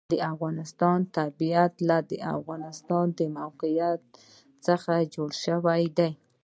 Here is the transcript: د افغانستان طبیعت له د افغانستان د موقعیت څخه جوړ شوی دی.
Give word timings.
د 0.13 0.15
افغانستان 0.31 0.99
طبیعت 1.17 1.73
له 1.89 1.97
د 2.11 2.13
افغانستان 2.35 3.05
د 3.17 3.19
موقعیت 3.39 4.01
څخه 4.65 4.93
جوړ 5.13 5.29
شوی 5.43 5.83
دی. 5.97 6.11